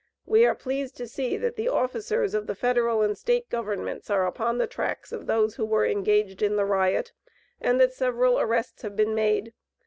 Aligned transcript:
We 0.25 0.45
are 0.47 0.55
pleased 0.55 0.97
to 0.97 1.07
see 1.07 1.37
that 1.37 1.57
the 1.57 1.69
officers 1.69 2.33
of 2.33 2.47
the 2.47 2.55
Federal 2.55 3.03
and 3.03 3.15
State 3.15 3.51
Governments 3.51 4.09
are 4.09 4.25
upon 4.25 4.57
the 4.57 4.65
tracks 4.65 5.11
of 5.11 5.27
those 5.27 5.57
who 5.57 5.65
were 5.67 5.85
engaged 5.85 6.41
in 6.41 6.55
the 6.55 6.65
riot, 6.65 7.11
and 7.59 7.79
that 7.79 7.93
several 7.93 8.39
arrests 8.39 8.81
have 8.81 8.95
been 8.95 9.13
made. 9.13 9.53